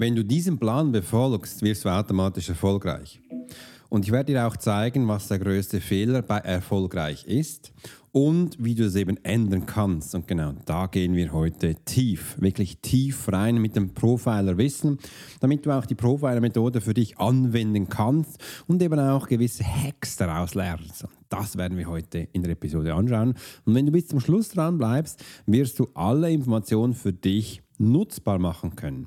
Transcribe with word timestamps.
Wenn 0.00 0.16
du 0.16 0.24
diesen 0.24 0.58
Plan 0.58 0.92
befolgst, 0.92 1.60
wirst 1.60 1.84
du 1.84 1.90
automatisch 1.90 2.48
erfolgreich. 2.48 3.20
Und 3.90 4.06
ich 4.06 4.10
werde 4.10 4.32
dir 4.32 4.46
auch 4.46 4.56
zeigen, 4.56 5.06
was 5.06 5.28
der 5.28 5.38
größte 5.38 5.82
Fehler 5.82 6.22
bei 6.22 6.38
erfolgreich 6.38 7.26
ist 7.26 7.70
und 8.10 8.56
wie 8.58 8.74
du 8.74 8.86
es 8.86 8.94
eben 8.94 9.22
ändern 9.24 9.66
kannst. 9.66 10.14
Und 10.14 10.26
genau 10.26 10.54
da 10.64 10.86
gehen 10.86 11.14
wir 11.14 11.34
heute 11.34 11.74
tief, 11.84 12.36
wirklich 12.40 12.78
tief 12.78 13.30
rein 13.30 13.58
mit 13.58 13.76
dem 13.76 13.92
Profiler-Wissen, 13.92 14.96
damit 15.40 15.66
du 15.66 15.70
auch 15.70 15.84
die 15.84 15.96
Profiler-Methode 15.96 16.80
für 16.80 16.94
dich 16.94 17.18
anwenden 17.18 17.90
kannst 17.90 18.42
und 18.66 18.82
eben 18.82 18.98
auch 18.98 19.28
gewisse 19.28 19.64
Hacks 19.64 20.16
daraus 20.16 20.54
lernst. 20.54 21.04
Das 21.28 21.58
werden 21.58 21.76
wir 21.76 21.88
heute 21.88 22.26
in 22.32 22.42
der 22.42 22.52
Episode 22.52 22.94
anschauen. 22.94 23.34
Und 23.66 23.74
wenn 23.74 23.84
du 23.84 23.92
bis 23.92 24.08
zum 24.08 24.20
Schluss 24.20 24.48
dran 24.48 24.78
bleibst, 24.78 25.22
wirst 25.44 25.78
du 25.78 25.88
alle 25.92 26.32
Informationen 26.32 26.94
für 26.94 27.12
dich 27.12 27.60
nutzbar 27.76 28.38
machen 28.38 28.76
können. 28.76 29.06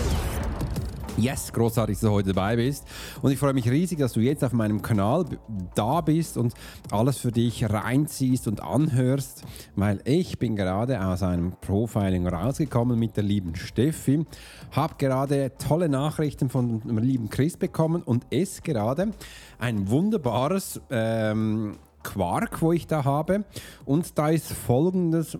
Yes, 1.21 1.53
großartig, 1.53 1.97
dass 1.97 2.01
du 2.01 2.09
heute 2.09 2.33
dabei 2.33 2.55
bist. 2.55 2.83
Und 3.21 3.31
ich 3.31 3.37
freue 3.37 3.53
mich 3.53 3.69
riesig, 3.69 3.99
dass 3.99 4.13
du 4.13 4.21
jetzt 4.21 4.43
auf 4.43 4.53
meinem 4.53 4.81
Kanal 4.81 5.25
da 5.75 6.01
bist 6.01 6.35
und 6.35 6.55
alles 6.89 7.19
für 7.19 7.31
dich 7.31 7.69
reinziehst 7.69 8.47
und 8.47 8.63
anhörst, 8.63 9.43
weil 9.75 10.01
ich 10.05 10.39
bin 10.39 10.55
gerade 10.55 10.99
aus 10.99 11.21
einem 11.21 11.53
Profiling 11.61 12.27
rausgekommen 12.27 12.97
mit 12.97 13.17
der 13.17 13.23
lieben 13.23 13.55
Steffi, 13.55 14.25
habe 14.71 14.95
gerade 14.97 15.51
tolle 15.59 15.89
Nachrichten 15.89 16.49
von 16.49 16.79
dem 16.79 16.97
lieben 16.97 17.29
Chris 17.29 17.55
bekommen 17.55 18.01
und 18.01 18.25
esse 18.31 18.63
gerade 18.63 19.11
ein 19.59 19.91
wunderbares 19.91 20.81
ähm, 20.89 21.77
Quark, 22.03 22.61
wo 22.61 22.71
ich 22.71 22.87
da 22.87 23.05
habe. 23.05 23.45
Und 23.85 24.17
da 24.17 24.29
ist 24.29 24.51
folgendes 24.51 25.37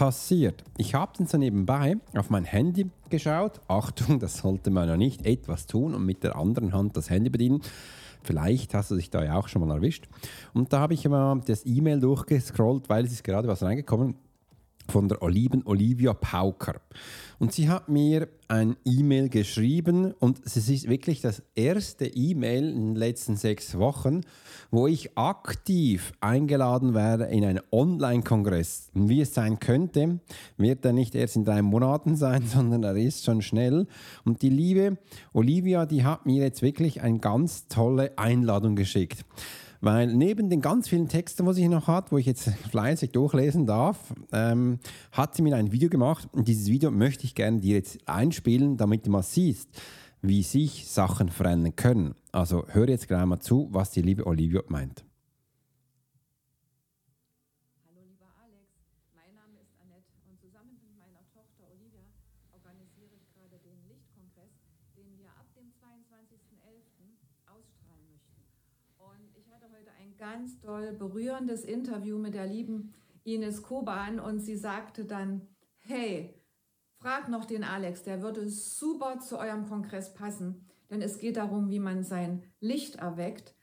passiert. 0.00 0.64
Ich 0.78 0.94
habe 0.94 1.12
dann 1.18 1.26
so 1.26 1.36
nebenbei 1.36 1.98
auf 2.16 2.30
mein 2.30 2.44
Handy 2.44 2.88
geschaut. 3.10 3.60
Achtung, 3.68 4.18
das 4.18 4.38
sollte 4.38 4.70
man 4.70 4.88
ja 4.88 4.96
nicht 4.96 5.26
etwas 5.26 5.66
tun 5.66 5.94
und 5.94 6.06
mit 6.06 6.24
der 6.24 6.36
anderen 6.36 6.72
Hand 6.72 6.96
das 6.96 7.10
Handy 7.10 7.28
bedienen. 7.28 7.60
Vielleicht 8.22 8.72
hast 8.72 8.90
du 8.90 8.96
dich 8.96 9.10
da 9.10 9.22
ja 9.22 9.36
auch 9.36 9.48
schon 9.48 9.60
mal 9.60 9.74
erwischt. 9.74 10.08
Und 10.54 10.72
da 10.72 10.80
habe 10.80 10.94
ich 10.94 11.04
immer 11.04 11.38
das 11.44 11.66
E-Mail 11.66 12.00
durchgescrollt, 12.00 12.88
weil 12.88 13.04
es 13.04 13.12
ist 13.12 13.24
gerade 13.24 13.46
was 13.46 13.62
reingekommen 13.62 14.14
von 14.88 15.08
der 15.08 15.18
lieben 15.28 15.62
Olivia 15.64 16.14
Pauker. 16.14 16.80
Und 17.38 17.52
sie 17.54 17.70
hat 17.70 17.88
mir 17.88 18.28
ein 18.48 18.76
E-Mail 18.84 19.30
geschrieben 19.30 20.12
und 20.12 20.40
es 20.44 20.56
ist 20.56 20.88
wirklich 20.88 21.22
das 21.22 21.42
erste 21.54 22.06
E-Mail 22.06 22.68
in 22.68 22.88
den 22.88 22.96
letzten 22.96 23.36
sechs 23.36 23.78
Wochen, 23.78 24.20
wo 24.70 24.86
ich 24.86 25.16
aktiv 25.16 26.12
eingeladen 26.20 26.92
werde 26.92 27.24
in 27.24 27.44
einen 27.44 27.60
Online-Kongress. 27.72 28.90
Und 28.94 29.08
wie 29.08 29.22
es 29.22 29.32
sein 29.32 29.58
könnte, 29.58 30.20
wird 30.58 30.84
er 30.84 30.92
nicht 30.92 31.14
erst 31.14 31.36
in 31.36 31.46
drei 31.46 31.62
Monaten 31.62 32.16
sein, 32.16 32.42
sondern 32.46 32.82
er 32.82 32.96
ist 32.96 33.24
schon 33.24 33.40
schnell. 33.40 33.86
Und 34.24 34.42
die 34.42 34.50
liebe 34.50 34.98
Olivia, 35.32 35.86
die 35.86 36.04
hat 36.04 36.26
mir 36.26 36.42
jetzt 36.42 36.60
wirklich 36.60 37.00
eine 37.00 37.20
ganz 37.20 37.68
tolle 37.68 38.18
Einladung 38.18 38.76
geschickt. 38.76 39.24
Weil 39.80 40.08
neben 40.08 40.50
den 40.50 40.60
ganz 40.60 40.88
vielen 40.88 41.08
Texten, 41.08 41.46
was 41.46 41.56
ich 41.56 41.68
noch 41.68 41.86
hat, 41.86 42.12
wo 42.12 42.18
ich 42.18 42.26
jetzt 42.26 42.50
fleißig 42.70 43.12
durchlesen 43.12 43.66
darf, 43.66 43.98
ähm, 44.32 44.78
hat 45.12 45.34
sie 45.34 45.42
mir 45.42 45.56
ein 45.56 45.72
Video 45.72 45.88
gemacht 45.88 46.28
und 46.32 46.48
dieses 46.48 46.68
Video 46.68 46.90
möchte 46.90 47.24
ich 47.24 47.34
gerne 47.34 47.60
dir 47.60 47.76
jetzt 47.76 47.98
einspielen, 48.06 48.76
damit 48.76 49.06
du 49.06 49.10
mal 49.10 49.22
siehst, 49.22 49.68
wie 50.22 50.42
sich 50.42 50.86
Sachen 50.88 51.30
verändern 51.30 51.76
können. 51.76 52.14
Also 52.30 52.64
hör 52.68 52.88
jetzt 52.88 53.08
gleich 53.08 53.24
mal 53.24 53.40
zu, 53.40 53.68
was 53.72 53.90
die 53.90 54.02
liebe 54.02 54.26
Olivia 54.26 54.62
meint. 54.68 55.04
Ganz 70.40 70.58
doll 70.62 70.92
berührendes 70.92 71.64
Interview 71.64 72.16
mit 72.16 72.32
der 72.32 72.46
lieben 72.46 72.94
Ines 73.24 73.62
Koban 73.62 74.18
und 74.18 74.38
sie 74.38 74.56
sagte 74.56 75.04
dann, 75.04 75.46
hey, 75.80 76.34
frag 76.96 77.28
noch 77.28 77.44
den 77.44 77.62
Alex, 77.62 78.04
der 78.04 78.22
würde 78.22 78.48
super 78.48 79.20
zu 79.20 79.38
eurem 79.38 79.68
Kongress 79.68 80.14
passen, 80.14 80.64
denn 80.88 81.02
es 81.02 81.18
geht 81.18 81.36
darum, 81.36 81.68
wie 81.68 81.78
man 81.78 82.04
sein 82.04 82.42
Licht 82.58 82.96
erweckt, 82.96 83.54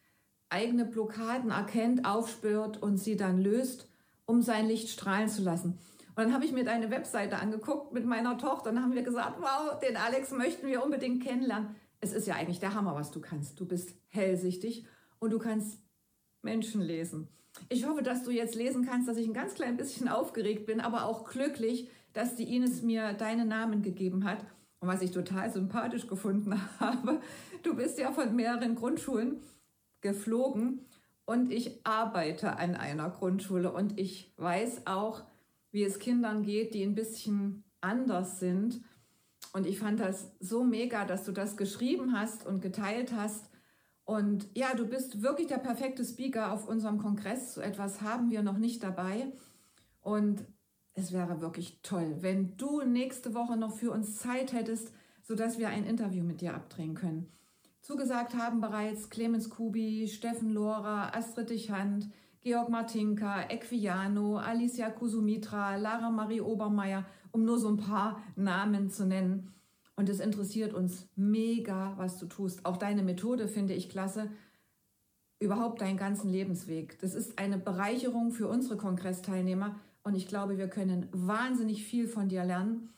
eigene 0.49 0.85
Blockaden 0.85 1.49
erkennt, 1.49 2.05
aufspürt 2.05 2.79
und 2.79 2.97
sie 2.97 3.15
dann 3.15 3.41
löst, 3.41 3.89
um 4.27 4.43
sein 4.43 4.67
Licht 4.67 4.89
strahlen 4.89 5.29
zu 5.29 5.41
lassen. 5.41 5.79
Und 6.09 6.25
dann 6.25 6.31
habe 6.31 6.45
ich 6.45 6.51
mir 6.51 6.63
deine 6.63 6.91
Webseite 6.91 7.39
angeguckt 7.39 7.91
mit 7.91 8.05
meiner 8.05 8.37
Tochter 8.37 8.69
und 8.69 8.83
haben 8.83 8.93
wir 8.93 9.01
gesagt, 9.01 9.41
wow, 9.41 9.79
den 9.79 9.97
Alex 9.97 10.29
möchten 10.29 10.67
wir 10.67 10.83
unbedingt 10.83 11.23
kennenlernen. 11.23 11.75
Es 12.01 12.13
ist 12.13 12.27
ja 12.27 12.35
eigentlich 12.35 12.59
der 12.59 12.75
Hammer, 12.75 12.93
was 12.93 13.09
du 13.09 13.19
kannst. 13.19 13.59
Du 13.59 13.67
bist 13.67 13.95
hellsichtig 14.09 14.85
und 15.17 15.31
du 15.31 15.39
kannst 15.39 15.79
Menschen 16.47 16.81
lesen. 16.81 17.27
Ich 17.67 17.85
hoffe, 17.85 18.03
dass 18.03 18.23
du 18.23 18.31
jetzt 18.31 18.55
lesen 18.55 18.85
kannst, 18.85 19.09
dass 19.09 19.17
ich 19.17 19.27
ein 19.27 19.33
ganz 19.33 19.53
klein 19.53 19.75
bisschen 19.75 20.07
aufgeregt 20.07 20.65
bin, 20.65 20.79
aber 20.79 21.05
auch 21.05 21.29
glücklich, 21.29 21.89
dass 22.13 22.37
die 22.37 22.55
Ines 22.55 22.81
mir 22.83 23.11
deinen 23.11 23.49
Namen 23.49 23.81
gegeben 23.81 24.23
hat. 24.23 24.39
Und 24.79 24.87
was 24.87 25.01
ich 25.01 25.11
total 25.11 25.51
sympathisch 25.51 26.07
gefunden 26.07 26.55
habe, 26.79 27.19
du 27.63 27.75
bist 27.75 27.99
ja 27.99 28.13
von 28.13 28.33
mehreren 28.33 28.75
Grundschulen 28.75 29.41
geflogen 29.99 30.85
und 31.25 31.51
ich 31.51 31.85
arbeite 31.85 32.55
an 32.55 32.75
einer 32.75 33.09
Grundschule 33.09 33.73
und 33.73 33.99
ich 33.99 34.31
weiß 34.37 34.87
auch, 34.87 35.23
wie 35.71 35.83
es 35.83 35.99
Kindern 35.99 36.43
geht, 36.43 36.73
die 36.73 36.83
ein 36.83 36.95
bisschen 36.95 37.65
anders 37.81 38.39
sind. 38.39 38.79
Und 39.51 39.67
ich 39.67 39.79
fand 39.79 39.99
das 39.99 40.31
so 40.39 40.63
mega, 40.63 41.03
dass 41.03 41.25
du 41.25 41.33
das 41.33 41.57
geschrieben 41.57 42.17
hast 42.17 42.45
und 42.45 42.61
geteilt 42.61 43.11
hast. 43.11 43.49
Und 44.07 44.47
ja, 44.55 44.73
du 44.73 44.87
bist 44.87 45.21
wirklich 45.21 45.47
der 45.47 45.57
perfekte 45.57 46.05
Speaker 46.05 46.53
auf 46.53 46.65
unserem 46.65 46.97
Kongress. 46.97 47.55
So 47.55 47.61
etwas 47.61 48.01
haben 48.01 48.31
wir 48.31 48.41
noch 48.41 48.57
nicht 48.57 48.81
dabei. 48.81 49.33
Und 49.99 50.45
es 50.93 51.11
wäre 51.11 51.41
wirklich 51.41 51.81
toll, 51.83 52.15
wenn 52.21 52.55
du 52.55 52.83
nächste 52.83 53.33
Woche 53.33 53.57
noch 53.57 53.75
für 53.75 53.91
uns 53.91 54.15
Zeit 54.15 54.53
hättest, 54.53 54.93
sodass 55.23 55.59
wir 55.59 55.67
ein 55.67 55.83
Interview 55.83 56.23
mit 56.23 56.39
dir 56.39 56.53
abdrehen 56.53 56.95
können. 56.95 57.27
Zugesagt 57.81 58.33
haben 58.33 58.61
bereits 58.61 59.09
Clemens 59.09 59.49
Kubi, 59.49 60.07
Steffen 60.07 60.53
Lohrer, 60.53 61.13
Astrid 61.13 61.49
Dichand, 61.49 62.09
Georg 62.39 62.69
Martinka, 62.69 63.49
Equiano, 63.49 64.37
Alicia 64.37 64.89
Kusumitra, 64.89 65.75
Lara 65.75 66.09
Marie 66.09 66.39
Obermeier, 66.39 67.05
um 67.33 67.43
nur 67.43 67.59
so 67.59 67.67
ein 67.67 67.77
paar 67.77 68.23
Namen 68.37 68.89
zu 68.89 69.05
nennen. 69.05 69.53
Und 69.97 70.09
es 70.09 70.19
interessiert 70.19 70.73
uns 70.73 71.07
mega, 71.15 71.93
was 71.97 72.19
du 72.19 72.27
tust. 72.27 72.65
Auch 72.65 72.77
deine 72.77 73.01
Methode 73.01 73.47
finde 73.47 73.73
ich 73.73 73.89
klasse. 73.89 74.29
Überhaupt 75.39 75.81
deinen 75.81 75.97
ganzen 75.97 76.29
Lebensweg. 76.29 76.99
Das 76.99 77.15
ist 77.15 77.39
eine 77.39 77.57
Bereicherung 77.57 78.31
für 78.31 78.47
unsere 78.47 78.77
Kongressteilnehmer. 78.77 79.75
Und 80.03 80.15
ich 80.15 80.27
glaube, 80.27 80.59
wir 80.59 80.67
können 80.67 81.07
wahnsinnig 81.11 81.83
viel 81.83 82.07
von 82.07 82.29
dir 82.29 82.45
lernen. 82.45 82.89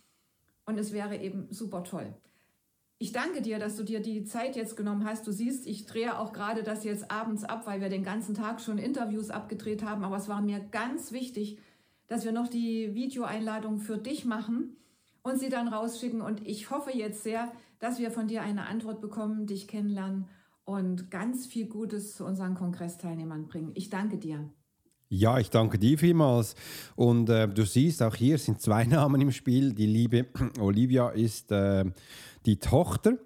Und 0.66 0.78
es 0.78 0.92
wäre 0.92 1.16
eben 1.18 1.48
super 1.50 1.86
toll. 1.86 2.14
Ich 2.98 3.14
danke 3.14 3.42
dir, 3.42 3.60
dass 3.60 3.78
du 3.78 3.84
dir 3.84 4.02
die 4.02 4.26
Zeit 4.26 4.58
jetzt 4.58 4.76
genommen 4.76 5.06
hast. 5.06 5.26
Du 5.26 5.32
siehst, 5.32 5.68
ich 5.68 5.86
drehe 5.86 6.20
auch 6.20 6.34
gerade 6.34 6.64
das 6.64 6.84
jetzt 6.84 7.10
abends 7.10 7.46
ab, 7.46 7.66
weil 7.66 7.80
wir 7.80 7.88
den 7.88 8.04
ganzen 8.04 8.36
Tag 8.36 8.60
schon 8.60 8.78
Interviews 8.78 9.30
abgedreht 9.30 9.84
haben. 9.84 10.04
Aber 10.04 10.18
es 10.18 10.28
war 10.28 10.42
mir 10.42 10.60
ganz 10.60 11.14
wichtig, 11.14 11.60
dass 12.08 12.26
wir 12.26 12.34
noch 12.34 12.50
die 12.50 12.94
Videoeinladung 12.94 13.80
für 13.80 13.98
dich 13.98 14.26
machen 14.26 14.76
und 15.30 15.40
sie 15.40 15.50
dann 15.50 15.68
rausschicken. 15.68 16.22
Und 16.22 16.46
ich 16.46 16.70
hoffe 16.72 16.92
jetzt 16.92 17.24
sehr, 17.24 17.52
dass 17.80 18.00
wir 18.00 18.12
von 18.12 18.28
dir 18.28 18.42
eine 18.42 18.66
Antwort 18.66 19.02
bekommen, 19.02 19.48
dich 19.48 19.68
kennenlernen 19.68 20.28
und 20.66 21.10
ganz 21.10 21.46
viel 21.46 21.68
Gutes 21.68 22.16
zu 22.16 22.26
unseren 22.26 22.56
Kongressteilnehmern 22.56 23.48
bringen. 23.48 23.72
Ich 23.76 23.90
danke 23.90 24.18
dir. 24.18 24.50
Ja, 25.12 25.40
ich 25.40 25.50
danke 25.50 25.80
dir 25.80 25.98
vielmals. 25.98 26.56
Und 26.96 27.30
äh, 27.30 27.48
du 27.48 27.66
siehst, 27.66 28.04
auch 28.04 28.16
hier 28.16 28.38
sind 28.38 28.62
zwei 28.62 28.84
Namen 28.86 29.22
im 29.22 29.32
Spiel. 29.32 29.74
Die 29.74 29.88
liebe 29.88 30.28
Olivia 30.60 31.10
ist 31.10 31.52
äh, 31.52 31.86
die 32.46 32.60
Tochter. 32.60 33.18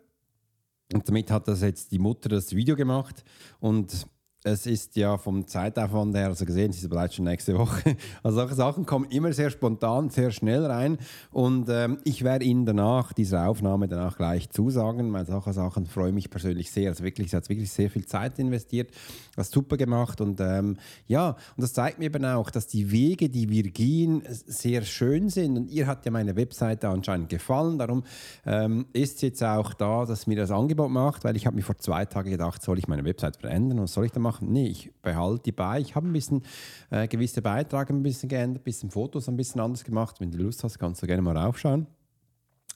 Und 0.94 1.10
damit 1.10 1.32
hat 1.32 1.48
das 1.48 1.62
jetzt 1.62 1.92
die 1.92 2.00
Mutter 2.00 2.30
das 2.30 2.56
Video 2.56 2.76
gemacht. 2.76 3.26
Und 3.60 4.08
es 4.46 4.66
ist 4.66 4.96
ja 4.98 5.18
vom 5.18 5.48
Zeitaufwand 5.48 6.16
her, 6.16 6.28
also 6.28 6.44
gesehen, 6.44 6.74
sie 6.74 6.82
ist 6.82 6.90
bereits 6.90 7.16
schon 7.16 7.26
nächste 7.26 7.58
Woche. 7.58 7.96
Also 8.22 8.40
solche 8.40 8.56
Sachen 8.56 8.86
kommen 8.86 9.06
immer 9.10 9.34
sehr 9.34 9.50
spontan, 9.50 10.10
sehr 10.10 10.32
schnell 10.32 10.66
rein. 10.66 10.98
Und 11.32 11.68
ähm, 11.70 11.98
ich 12.04 12.24
werde 12.24 12.46
Ihnen 12.46 12.66
danach, 12.66 13.14
diese 13.14 13.42
Aufnahme 13.42 13.88
danach 13.88 14.18
gleich 14.18 14.50
zusagen, 14.50 15.12
weil 15.14 15.26
solche 15.26 15.54
Sachen 15.54 15.86
freuen 15.86 16.16
mich 16.16 16.30
persönlich 16.30 16.72
sehr. 16.72 16.90
Also 16.90 17.04
wirklich, 17.04 17.32
sie 17.32 17.38
hat 17.38 17.50
wirklich 17.50 17.72
sehr 17.72 17.90
viel 17.90 18.06
Zeit 18.06 18.40
investiert, 18.40 18.92
das 19.36 19.52
super 19.52 19.78
gemacht. 19.78 20.22
Und 20.22 20.40
ähm, 20.42 20.78
ja, 21.08 21.30
und 21.30 21.62
das 21.62 21.74
zeigt 21.74 22.00
mir 22.00 22.06
eben 22.06 22.26
auch, 22.26 22.50
dass 22.50 22.68
die 22.68 22.92
Wege, 22.92 23.30
die 23.30 23.50
wir 23.50 23.64
gehen, 23.64 24.24
sehr 24.28 24.84
schön 24.84 25.30
sind. 25.30 25.58
Und 25.58 25.70
ihr 25.70 25.88
hat 25.88 26.06
ja 26.06 26.12
meine 26.12 26.36
Webseite 26.36 26.90
anscheinend 26.90 27.30
gefallen. 27.30 27.78
Darum 27.78 28.04
ähm, 28.46 28.86
ist 28.94 29.16
es 29.16 29.22
jetzt 29.22 29.44
auch 29.44 29.74
da, 29.74 30.06
dass 30.06 30.28
mir 30.28 30.38
das 30.38 30.52
Angebot 30.52 30.92
macht, 30.92 31.24
weil 31.24 31.36
ich 31.36 31.46
habe 31.46 31.56
mir 31.56 31.64
vor 31.64 31.78
zwei 31.78 32.06
Tagen 32.06 32.30
gedacht, 32.30 32.62
soll 32.62 32.78
ich 32.78 32.88
meine 32.88 33.06
Website 33.06 33.38
verändern 33.38 33.80
und 33.80 33.88
soll 33.88 34.06
ich 34.06 34.12
da 34.12 34.20
machen? 34.20 34.33
Machen. 34.34 34.52
Nee, 34.52 34.68
ich 34.68 34.92
behalte 35.02 35.44
die 35.44 35.52
bei. 35.52 35.80
Ich 35.80 35.96
habe 35.96 36.08
ein 36.08 36.14
bisschen 36.14 36.44
äh, 36.90 37.08
gewisse 37.08 37.42
Beiträge 37.42 37.94
ein 37.94 38.04
bisschen 38.04 38.30
geändert, 38.30 38.62
ein 38.62 38.64
bisschen 38.64 38.92
Fotos 38.92 39.30
ein 39.30 39.38
bisschen 39.38 39.62
anders 39.62 39.84
gemacht. 39.84 40.20
Wenn 40.20 40.32
du 40.32 40.40
Lust 40.40 40.64
hast, 40.64 40.80
kannst 40.80 41.02
du 41.02 41.08
gerne 41.08 41.22
mal 41.22 41.38
raufschauen. 41.38 41.88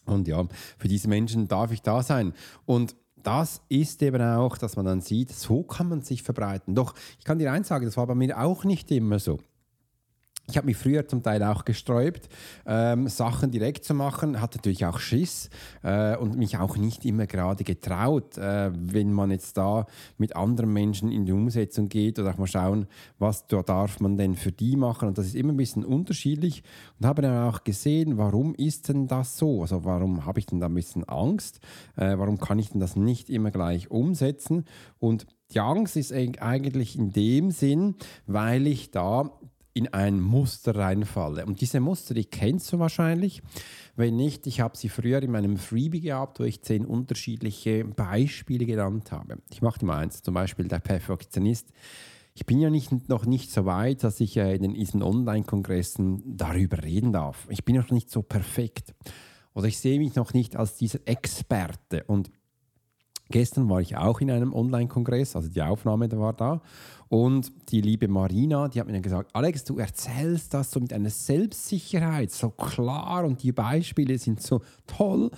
Und 0.06 0.28
ja, 0.28 0.46
für 0.78 0.88
diese 0.88 1.10
Menschen 1.10 1.48
darf 1.48 1.72
ich 1.72 1.82
da 1.82 2.02
sein. 2.02 2.34
Und 2.66 2.96
das 3.16 3.62
ist 3.68 4.02
eben 4.04 4.22
auch, 4.22 4.58
dass 4.58 4.78
man 4.78 4.86
dann 4.86 5.02
sieht, 5.02 5.32
so 5.32 5.64
kann 5.64 5.90
man 5.90 6.02
sich 6.02 6.24
verbreiten. 6.24 6.76
Doch, 6.76 6.94
ich 7.20 7.26
kann 7.26 7.40
dir 7.40 7.52
eins 7.52 7.68
sagen, 7.68 7.86
das 7.86 7.98
war 7.98 8.08
bei 8.08 8.16
mir 8.16 8.40
auch 8.40 8.64
nicht 8.64 8.90
immer 8.92 9.20
so. 9.20 9.40
Ich 10.50 10.56
habe 10.56 10.68
mich 10.68 10.78
früher 10.78 11.06
zum 11.06 11.24
Teil 11.24 11.44
auch 11.44 11.66
gesträubt, 11.66 12.30
ähm, 12.66 13.10
Sachen 13.10 13.52
direkt 13.52 13.84
zu 13.84 13.94
machen, 13.94 14.40
hatte 14.40 14.60
natürlich 14.60 14.86
auch 14.86 14.98
Schiss 14.98 15.50
äh, 15.84 16.16
und 16.16 16.38
mich 16.38 16.58
auch 16.58 16.78
nicht 16.78 17.04
immer 17.04 17.28
gerade 17.28 17.66
getraut, 17.66 18.38
äh, 18.38 18.72
wenn 18.74 19.12
man 19.12 19.30
jetzt 19.30 19.58
da 19.58 19.86
mit 20.18 20.38
anderen 20.38 20.72
Menschen 20.72 21.12
in 21.12 21.26
die 21.26 21.34
Umsetzung 21.34 21.90
geht 21.90 22.18
oder 22.18 22.32
auch 22.32 22.38
mal 22.38 22.48
schauen, 22.48 22.88
was 23.20 23.46
da 23.48 23.62
darf 23.62 24.00
man 24.00 24.16
denn 24.16 24.36
für 24.36 24.54
die 24.54 24.78
machen. 24.78 25.10
Und 25.10 25.18
das 25.18 25.26
ist 25.26 25.36
immer 25.36 25.52
ein 25.52 25.58
bisschen 25.58 25.84
unterschiedlich 25.84 26.64
und 26.98 27.06
habe 27.06 27.24
dann 27.24 27.50
auch 27.50 27.66
gesehen, 27.66 28.18
warum 28.18 28.56
ist 28.56 28.88
denn 28.88 29.08
das 29.08 29.38
so? 29.38 29.64
Also 29.64 29.84
warum 29.84 30.26
habe 30.26 30.40
ich 30.40 30.46
denn 30.46 30.62
da 30.62 30.68
ein 30.68 30.76
bisschen 30.76 31.04
Angst? 31.10 31.60
Äh, 31.98 32.18
warum 32.18 32.38
kann 32.38 32.58
ich 32.58 32.70
denn 32.70 32.80
das 32.80 32.96
nicht 32.96 33.30
immer 33.30 33.52
gleich 33.52 33.92
umsetzen? 33.92 34.64
Und 34.98 35.28
die 35.54 35.62
Angst 35.62 35.96
ist 35.96 36.12
eigentlich 36.12 36.98
in 36.98 37.12
dem 37.12 37.52
Sinn, 37.52 37.96
weil 38.26 38.68
ich 38.68 38.92
da 38.92 39.32
in 39.78 39.94
ein 39.94 40.20
Muster 40.20 40.76
reinfalle. 40.76 41.46
Und 41.46 41.62
diese 41.62 41.80
Muster, 41.80 42.16
die 42.16 42.26
kennst 42.26 42.74
du 42.74 42.80
wahrscheinlich. 42.80 43.44
Wenn 43.96 44.16
nicht, 44.16 44.48
ich 44.48 44.60
habe 44.60 44.76
sie 44.76 44.90
früher 44.90 45.22
in 45.22 45.32
meinem 45.32 45.58
Freebie 45.58 46.02
gehabt, 46.02 46.40
wo 46.40 46.44
ich 46.44 46.64
zehn 46.64 46.84
unterschiedliche 46.84 47.86
Beispiele 47.86 48.66
genannt 48.66 49.12
habe. 49.12 49.38
Ich 49.52 49.62
mache 49.62 49.86
mal 49.86 50.00
eins, 50.00 50.24
zum 50.24 50.34
Beispiel 50.34 50.68
der 50.68 50.80
Perfektionist. 50.80 51.70
Ich 52.34 52.46
bin 52.46 52.60
ja 52.60 52.70
nicht, 52.70 53.10
noch 53.10 53.26
nicht 53.26 53.52
so 53.52 53.66
weit, 53.66 54.04
dass 54.04 54.20
ich 54.20 54.38
äh, 54.38 54.56
in 54.56 54.74
diesen 54.74 55.04
Online-Kongressen 55.04 56.38
darüber 56.38 56.84
reden 56.84 57.14
darf. 57.14 57.48
Ich 57.50 57.64
bin 57.64 57.76
noch 57.76 57.92
nicht 57.92 58.10
so 58.10 58.22
perfekt. 58.22 58.96
Oder 59.54 59.68
ich 59.68 59.80
sehe 59.80 60.00
mich 60.00 60.16
noch 60.16 60.34
nicht 60.34 60.56
als 60.56 60.76
dieser 60.76 61.00
Experte. 61.06 62.04
Und 62.04 62.32
Gestern 63.30 63.70
war 63.70 63.82
ich 63.82 63.98
auch 63.98 64.22
in 64.22 64.32
einem 64.32 64.54
Online-Kongress, 64.54 65.36
also 65.36 65.50
die 65.50 65.62
Aufnahme 65.62 66.10
war 66.12 66.34
da. 66.34 66.62
Und 67.10 67.52
die 67.72 67.82
liebe 67.82 68.08
Marina, 68.08 68.68
die 68.68 68.80
hat 68.80 68.88
mir 68.88 68.94
dann 68.94 69.02
gesagt, 69.02 69.34
Alex, 69.34 69.64
du 69.64 69.78
erzählst 69.78 70.54
das 70.54 70.72
so 70.72 70.80
mit 70.80 70.92
einer 70.94 71.10
Selbstsicherheit, 71.10 72.32
so 72.32 72.50
klar 72.50 73.24
und 73.26 73.44
die 73.44 73.52
Beispiele 73.52 74.18
sind 74.18 74.42
so 74.42 74.62
toll. 74.86 75.32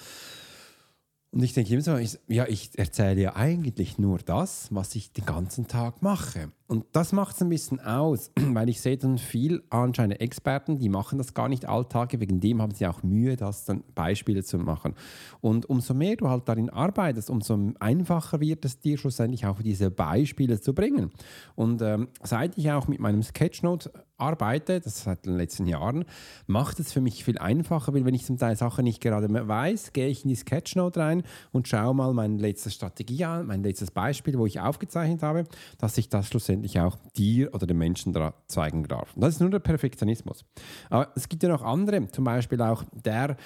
Und 1.31 1.43
ich 1.43 1.53
denke 1.53 1.73
immer 1.73 1.83
so, 1.83 1.97
ja, 2.27 2.47
ich 2.47 2.77
erzähle 2.77 3.21
ja 3.21 3.35
eigentlich 3.35 3.99
nur 3.99 4.17
das, 4.19 4.67
was 4.71 4.95
ich 4.95 5.11
den 5.13 5.25
ganzen 5.25 5.67
Tag 5.67 6.01
mache. 6.01 6.51
Und 6.69 6.85
das 6.91 7.13
macht 7.13 7.35
es 7.35 7.41
ein 7.41 7.49
bisschen 7.49 7.79
aus, 7.79 8.29
weil 8.39 8.69
ich 8.69 8.79
sehe 8.79 8.95
dann 8.95 9.17
viel 9.17 9.63
anscheinend 9.71 10.21
Experten, 10.21 10.77
die 10.77 10.87
machen 10.87 11.17
das 11.17 11.33
gar 11.33 11.49
nicht 11.49 11.67
alltage, 11.67 12.19
wegen 12.19 12.39
dem 12.39 12.61
haben 12.61 12.75
sie 12.75 12.85
auch 12.85 13.01
Mühe, 13.01 13.35
das 13.35 13.65
dann 13.65 13.83
Beispiele 13.95 14.43
zu 14.43 14.59
machen. 14.59 14.93
Und 15.41 15.67
umso 15.67 15.95
mehr 15.95 16.15
du 16.15 16.29
halt 16.29 16.47
darin 16.47 16.69
arbeitest, 16.69 17.31
umso 17.31 17.57
einfacher 17.79 18.39
wird 18.39 18.65
es 18.65 18.79
dir 18.79 18.99
schlussendlich 18.99 19.47
auch 19.47 19.63
diese 19.63 19.89
Beispiele 19.89 20.61
zu 20.61 20.75
bringen. 20.75 21.09
Und 21.55 21.81
ähm, 21.81 22.07
seit 22.21 22.55
ich 22.55 22.71
auch 22.71 22.87
mit 22.87 22.99
meinem 22.99 23.23
Sketchnote 23.23 23.91
arbeite, 24.19 24.79
das 24.79 25.03
seit 25.03 25.25
den 25.25 25.37
letzten 25.37 25.65
Jahren, 25.65 26.05
macht 26.45 26.79
es 26.79 26.91
für 26.91 27.01
mich 27.01 27.23
viel 27.23 27.37
einfacher, 27.37 27.93
weil 27.93 28.05
wenn 28.05 28.13
ich 28.13 28.25
zum 28.25 28.37
Teil 28.37 28.55
Sachen 28.55 28.83
nicht 28.83 29.01
gerade 29.01 29.27
mehr 29.27 29.47
weiß, 29.47 29.93
gehe 29.93 30.07
ich 30.07 30.23
in 30.23 30.29
die 30.29 30.35
Sketchnote 30.35 30.99
rein 30.99 31.23
und 31.51 31.67
schaue 31.67 31.95
mal 31.95 32.13
meine 32.13 32.37
letzte 32.37 32.69
Strategie 32.69 33.25
an, 33.25 33.47
mein 33.47 33.63
letztes 33.63 33.91
Beispiel, 33.91 34.37
wo 34.37 34.45
ich 34.45 34.59
aufgezeichnet 34.59 35.23
habe, 35.23 35.45
dass 35.77 35.97
ich 35.97 36.09
das 36.09 36.27
schlussendlich 36.27 36.58
auch 36.79 36.97
dir 37.15 37.53
oder 37.53 37.67
den 37.67 37.77
Menschen 37.77 38.15
zeigen 38.47 38.83
darf. 38.83 39.13
das 39.15 39.35
ist 39.35 39.41
nur 39.41 39.49
der 39.49 39.59
Perfektionismus. 39.59 40.45
Aber 40.89 41.11
es 41.15 41.27
gibt 41.29 41.43
ja 41.43 41.49
noch 41.49 41.63
andere, 41.63 42.07
zum 42.11 42.23
Beispiel 42.23 42.61
auch 42.61 42.83
der, 42.93 43.37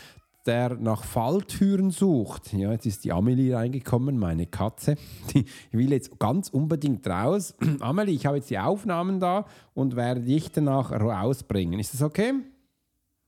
der 0.46 0.76
nach 0.76 1.04
Falltüren 1.04 1.92
sucht. 1.92 2.54
Ja, 2.54 2.72
jetzt 2.72 2.86
ist 2.86 3.04
die 3.06 3.12
Amelie 3.12 3.56
reingekommen, 3.56 4.18
meine 4.18 4.46
Katze. 4.46 4.98
Die 5.34 5.46
will 5.72 5.92
jetzt 5.92 6.20
ganz 6.20 6.50
unbedingt 6.50 7.08
raus. 7.08 7.56
Amelie, 7.80 8.16
ich 8.16 8.26
habe 8.26 8.38
jetzt 8.38 8.50
die 8.50 8.60
Aufnahmen 8.60 9.20
da 9.20 9.46
und 9.74 9.96
werde 9.96 10.22
dich 10.22 10.52
danach 10.52 10.92
rausbringen. 10.92 11.80
Ist 11.80 11.94
das 11.94 12.02
okay? 12.02 12.34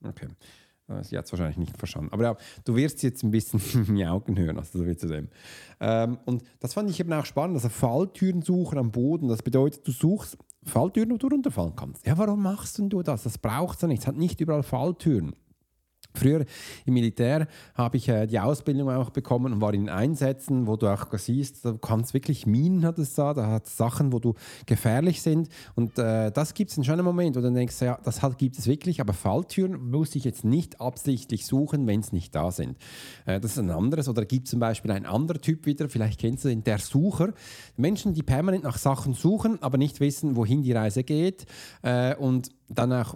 Okay. 0.04 0.28
Sie 1.02 1.18
hat 1.18 1.26
es 1.26 1.32
wahrscheinlich 1.32 1.58
nicht 1.58 1.78
verstanden. 1.78 2.10
Aber 2.12 2.24
ja, 2.24 2.38
du 2.64 2.76
wirst 2.76 3.02
jetzt 3.02 3.24
ein 3.24 3.32
bisschen 3.32 3.60
miauken 3.94 4.38
hören, 4.38 4.58
also 4.58 4.80
so 4.80 4.86
wie 4.86 4.96
zu 4.96 5.08
dem. 5.08 5.30
Ähm, 5.80 6.20
und 6.26 6.44
das 6.60 6.74
fand 6.74 6.90
ich 6.90 7.00
eben 7.00 7.12
auch 7.14 7.26
spannend, 7.26 7.56
also 7.56 7.70
Falltüren 7.70 8.44
suchen 8.44 8.78
am 8.78 8.92
Boden. 8.92 9.28
Das 9.28 9.42
bedeutet, 9.42 9.88
du 9.88 9.92
suchst 9.92 10.38
Falltüren, 10.64 11.12
wo 11.12 11.18
du 11.18 11.28
runterfallen 11.28 11.76
kannst. 11.76 12.06
Ja, 12.06 12.18
warum 12.18 12.44
machst 12.44 12.78
du 12.80 13.02
das? 13.02 13.24
Das 13.24 13.38
braucht 13.38 13.82
es 13.82 13.88
nicht. 13.88 14.02
Es 14.02 14.08
hat 14.08 14.16
nicht 14.16 14.40
überall 14.42 14.64
Falltüren. 14.64 15.36
Früher 16.16 16.46
im 16.86 16.94
Militär 16.94 17.48
habe 17.76 17.98
ich 17.98 18.10
äh, 18.10 18.28
die 18.28 18.40
Ausbildung 18.40 18.90
auch 18.90 19.10
bekommen 19.10 19.54
und 19.54 19.62
war 19.62 19.74
in 19.74 19.90
Einsätzen, 19.90 20.68
wo 20.68 20.76
du 20.76 20.88
auch 20.88 21.06
siehst, 21.18 21.66
du 21.66 21.78
kannst 21.78 22.14
wirklich 22.14 22.46
Minen 22.46 22.86
hat 22.86 23.00
es 23.00 23.14
da, 23.14 23.34
da 23.34 23.48
hat 23.48 23.68
Sachen, 23.68 24.12
wo 24.12 24.20
du 24.20 24.34
gefährlich 24.66 25.22
sind 25.22 25.50
und 25.76 25.98
äh, 25.98 26.32
das 26.32 26.54
gibt 26.54 26.72
es 26.72 26.78
in 26.78 26.84
schon 26.84 26.94
einem 26.94 27.06
Moment, 27.06 27.36
wo 27.36 27.42
du 27.42 27.52
denkst, 27.52 27.82
ja, 27.82 28.00
das 28.04 28.22
halt 28.22 28.38
gibt 28.38 28.58
es 28.58 28.68
wirklich, 28.68 29.02
aber 29.02 29.14
Falltüren 29.14 29.90
muss 29.90 30.16
ich 30.16 30.24
jetzt 30.24 30.46
nicht 30.46 30.82
absichtlich 30.82 31.46
suchen, 31.46 31.88
wenn 31.88 32.00
es 32.00 32.12
nicht 32.12 32.36
da 32.36 32.52
sind. 32.52 32.78
Äh, 33.26 33.40
das 33.40 33.52
ist 33.52 33.60
ein 33.60 33.70
anderes 33.70 34.08
oder 34.08 34.26
gibt 34.26 34.48
zum 34.48 34.60
Beispiel 34.60 34.92
ein 34.92 35.06
anderer 35.06 35.40
Typ 35.40 35.66
wieder, 35.66 35.90
vielleicht 35.90 36.20
kennst 36.20 36.46
du 36.46 36.50
den, 36.50 36.64
der 36.64 36.80
Sucher. 36.80 37.34
Menschen, 37.78 38.14
die 38.14 38.24
permanent 38.24 38.64
nach 38.64 38.78
Sachen 38.78 39.14
suchen, 39.14 39.62
aber 39.62 39.78
nicht 39.78 40.00
wissen, 40.00 40.36
wohin 40.36 40.62
die 40.62 40.72
Reise 40.74 41.04
geht 41.04 41.46
äh, 41.82 42.16
und 42.16 42.52
dann 42.68 42.92
auch 42.94 43.16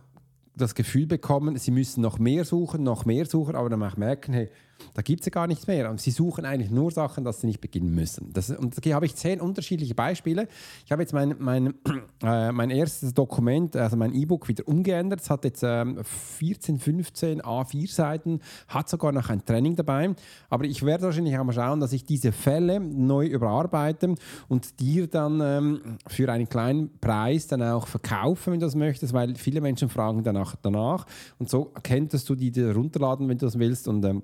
das 0.59 0.75
Gefühl 0.75 1.07
bekommen, 1.07 1.57
sie 1.57 1.71
müssen 1.71 2.01
noch 2.01 2.19
mehr 2.19 2.45
suchen, 2.45 2.83
noch 2.83 3.05
mehr 3.05 3.25
suchen, 3.25 3.55
aber 3.55 3.69
dann 3.69 3.79
merken, 3.97 4.33
hey, 4.33 4.49
da 4.93 5.01
gibt 5.01 5.21
es 5.21 5.25
ja 5.25 5.31
gar 5.31 5.47
nichts 5.47 5.67
mehr. 5.67 5.89
Und 5.89 6.01
sie 6.01 6.11
suchen 6.11 6.45
eigentlich 6.45 6.71
nur 6.71 6.91
Sachen, 6.91 7.23
dass 7.23 7.41
sie 7.41 7.47
nicht 7.47 7.61
beginnen 7.61 7.93
müssen. 7.93 8.31
Das, 8.33 8.49
und 8.49 8.85
da 8.85 8.93
habe 8.93 9.05
ich 9.05 9.15
zehn 9.15 9.41
unterschiedliche 9.41 9.95
Beispiele. 9.95 10.47
Ich 10.85 10.91
habe 10.91 11.01
jetzt 11.01 11.13
mein, 11.13 11.35
mein, 11.39 11.73
äh, 12.23 12.51
mein 12.51 12.69
erstes 12.69 13.13
Dokument, 13.13 13.75
also 13.75 13.97
mein 13.97 14.13
E-Book, 14.13 14.47
wieder 14.47 14.67
umgeändert. 14.67 15.21
Es 15.21 15.29
hat 15.29 15.43
jetzt 15.43 15.63
ähm, 15.63 15.99
14, 16.03 16.79
15 16.79 17.41
A4-Seiten, 17.41 18.41
hat 18.67 18.89
sogar 18.89 19.11
noch 19.11 19.29
ein 19.29 19.45
Training 19.45 19.75
dabei. 19.75 20.15
Aber 20.49 20.65
ich 20.65 20.85
werde 20.85 21.03
wahrscheinlich 21.03 21.37
auch 21.37 21.43
mal 21.43 21.53
schauen, 21.53 21.79
dass 21.79 21.93
ich 21.93 22.03
diese 22.03 22.31
Fälle 22.31 22.79
neu 22.79 23.25
überarbeite 23.25 24.15
und 24.47 24.79
dir 24.79 25.07
dann 25.07 25.41
ähm, 25.41 25.97
für 26.07 26.31
einen 26.31 26.49
kleinen 26.49 26.99
Preis 26.99 27.47
dann 27.47 27.61
auch 27.63 27.87
verkaufe, 27.87 28.51
wenn 28.51 28.59
du 28.59 28.65
das 28.65 28.75
möchtest, 28.75 29.13
weil 29.13 29.35
viele 29.35 29.61
Menschen 29.61 29.89
fragen 29.89 30.23
danach. 30.23 30.55
danach. 30.61 31.05
Und 31.37 31.49
so 31.49 31.71
könntest 31.83 32.29
du 32.29 32.35
die 32.35 32.49
runterladen, 32.61 33.27
wenn 33.27 33.37
du 33.37 33.45
das 33.45 33.59
willst. 33.59 33.87
Und 33.87 34.03
ähm, 34.05 34.23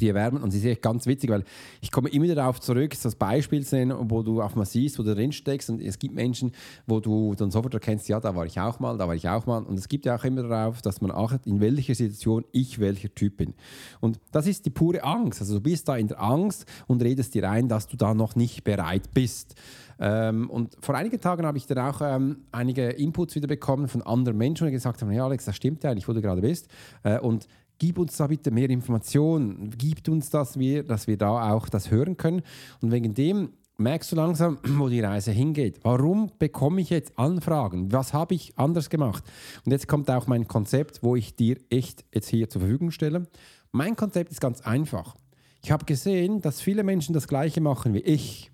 Wärme. 0.00 0.40
Und 0.40 0.48
es 0.50 0.56
ist 0.56 0.64
echt 0.64 0.82
ganz 0.82 1.06
witzig, 1.06 1.30
weil 1.30 1.44
ich 1.80 1.90
komme 1.90 2.08
immer 2.08 2.26
darauf 2.34 2.60
zurück, 2.60 2.94
das 3.02 3.14
Beispiel 3.14 3.64
zu 3.64 3.76
nennen, 3.76 3.96
wo 4.10 4.22
du 4.22 4.42
auch 4.42 4.54
mal 4.54 4.64
siehst, 4.64 4.98
wo 4.98 5.02
du 5.02 5.14
drin 5.14 5.32
steckst. 5.32 5.70
Und 5.70 5.80
es 5.80 5.98
gibt 5.98 6.14
Menschen, 6.14 6.52
wo 6.86 7.00
du 7.00 7.34
dann 7.34 7.50
sofort 7.50 7.74
erkennst, 7.74 8.08
ja, 8.08 8.20
da 8.20 8.34
war 8.34 8.46
ich 8.46 8.58
auch 8.58 8.80
mal, 8.80 8.96
da 8.98 9.06
war 9.06 9.14
ich 9.14 9.28
auch 9.28 9.46
mal. 9.46 9.62
Und 9.62 9.78
es 9.78 9.88
gibt 9.88 10.06
ja 10.06 10.16
auch 10.16 10.24
immer 10.24 10.42
darauf, 10.42 10.82
dass 10.82 11.00
man 11.00 11.10
achtet, 11.10 11.46
in 11.46 11.60
welcher 11.60 11.94
Situation 11.94 12.44
ich 12.52 12.78
welcher 12.78 13.14
Typ 13.14 13.36
bin. 13.36 13.54
Und 14.00 14.18
das 14.32 14.46
ist 14.46 14.66
die 14.66 14.70
pure 14.70 15.02
Angst. 15.04 15.40
Also 15.40 15.54
du 15.54 15.60
bist 15.60 15.88
da 15.88 15.96
in 15.96 16.08
der 16.08 16.20
Angst 16.20 16.66
und 16.86 17.02
redest 17.02 17.34
dir 17.34 17.48
ein, 17.48 17.68
dass 17.68 17.86
du 17.86 17.96
da 17.96 18.14
noch 18.14 18.36
nicht 18.36 18.64
bereit 18.64 19.12
bist. 19.14 19.54
Ähm, 19.98 20.50
und 20.50 20.76
vor 20.80 20.96
einigen 20.96 21.20
Tagen 21.20 21.46
habe 21.46 21.58
ich 21.58 21.66
dann 21.66 21.78
auch 21.78 22.00
ähm, 22.02 22.38
einige 22.50 22.88
Inputs 22.88 23.36
wieder 23.36 23.46
bekommen 23.46 23.86
von 23.86 24.02
anderen 24.02 24.36
Menschen, 24.36 24.66
die 24.66 24.72
gesagt 24.72 25.00
haben, 25.00 25.12
ja 25.12 25.24
Alex, 25.24 25.44
das 25.44 25.54
stimmt 25.54 25.84
ja 25.84 25.90
eigentlich, 25.90 26.08
wo 26.08 26.12
du 26.12 26.20
gerade 26.20 26.40
bist. 26.40 26.66
Äh, 27.04 27.20
und 27.20 27.46
gib 27.82 27.98
uns 27.98 28.16
da 28.16 28.28
bitte 28.28 28.52
mehr 28.52 28.70
Informationen, 28.70 29.74
gib 29.76 30.06
uns 30.06 30.30
das, 30.30 30.56
wir, 30.56 30.84
dass 30.84 31.08
wir 31.08 31.18
da 31.18 31.52
auch 31.52 31.68
das 31.68 31.90
hören 31.90 32.16
können. 32.16 32.42
Und 32.80 32.92
wegen 32.92 33.12
dem 33.12 33.54
merkst 33.76 34.12
du 34.12 34.14
langsam, 34.14 34.58
wo 34.78 34.88
die 34.88 35.00
Reise 35.00 35.32
hingeht. 35.32 35.80
Warum 35.82 36.30
bekomme 36.38 36.80
ich 36.80 36.90
jetzt 36.90 37.18
Anfragen? 37.18 37.90
Was 37.90 38.12
habe 38.12 38.36
ich 38.36 38.56
anders 38.56 38.88
gemacht? 38.88 39.24
Und 39.64 39.72
jetzt 39.72 39.88
kommt 39.88 40.08
auch 40.12 40.28
mein 40.28 40.46
Konzept, 40.46 41.02
wo 41.02 41.16
ich 41.16 41.34
dir 41.34 41.56
echt 41.70 42.04
jetzt 42.14 42.28
hier 42.28 42.48
zur 42.48 42.60
Verfügung 42.60 42.92
stelle. 42.92 43.26
Mein 43.72 43.96
Konzept 43.96 44.30
ist 44.30 44.40
ganz 44.40 44.60
einfach. 44.60 45.16
Ich 45.64 45.72
habe 45.72 45.84
gesehen, 45.84 46.40
dass 46.40 46.60
viele 46.60 46.84
Menschen 46.84 47.14
das 47.14 47.26
Gleiche 47.26 47.60
machen 47.60 47.94
wie 47.94 48.02
ich. 48.02 48.52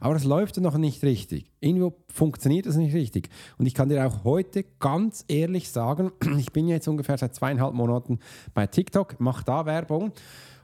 Aber 0.00 0.16
es 0.16 0.24
läuft 0.24 0.58
noch 0.58 0.76
nicht 0.76 1.02
richtig. 1.02 1.50
Irgendwo 1.60 1.94
funktioniert 2.12 2.66
es 2.66 2.76
nicht 2.76 2.94
richtig. 2.94 3.28
Und 3.58 3.66
ich 3.66 3.74
kann 3.74 3.88
dir 3.88 4.06
auch 4.06 4.24
heute 4.24 4.64
ganz 4.80 5.24
ehrlich 5.28 5.70
sagen, 5.70 6.12
ich 6.38 6.52
bin 6.52 6.68
jetzt 6.68 6.88
ungefähr 6.88 7.18
seit 7.18 7.34
zweieinhalb 7.34 7.74
Monaten 7.74 8.18
bei 8.54 8.66
TikTok, 8.66 9.20
mache 9.20 9.44
da 9.44 9.66
Werbung 9.66 10.12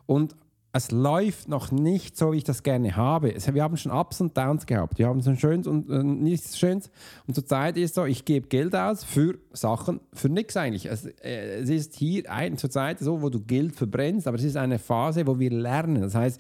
und 0.07 0.35
es 0.73 0.91
läuft 0.91 1.49
noch 1.49 1.73
nicht 1.73 2.19
so, 2.19 2.33
wie 2.33 2.39
ich 2.39 2.45
das 2.45 2.63
gerne 2.63 2.95
habe. 2.95 3.35
Wir 3.35 3.63
haben 3.63 3.79
schon 3.79 3.91
Ups 3.91 4.21
und 4.21 4.37
Downs 4.37 4.67
gehabt. 4.67 4.99
Wir 4.99 5.07
haben 5.07 5.23
so 5.23 5.31
ein 5.31 5.39
schönes 5.39 5.67
und 5.67 5.89
äh, 5.89 6.03
nichts 6.03 6.59
schönes. 6.59 6.91
Und 7.27 7.35
zurzeit 7.35 7.79
ist 7.79 7.95
so, 7.95 8.05
ich 8.05 8.27
gebe 8.27 8.49
Geld 8.49 8.77
aus 8.77 9.03
für 9.03 9.39
Sachen, 9.53 10.01
für 10.13 10.29
nichts 10.29 10.59
eigentlich. 10.59 10.85
Es, 10.85 11.07
äh, 11.07 11.61
es 11.61 11.71
ist 11.71 11.95
hier 11.97 12.31
ein, 12.31 12.59
zurzeit 12.59 12.99
so, 12.99 13.23
wo 13.23 13.31
du 13.31 13.41
Geld 13.41 13.77
verbrennst, 13.77 14.29
aber 14.29 14.37
es 14.37 14.45
ist 14.45 14.57
eine 14.57 14.79
Phase, 14.79 15.27
wo 15.27 15.39
wir 15.39 15.51
lernen. 15.51 16.03
Das 16.03 16.15
heißt, 16.15 16.39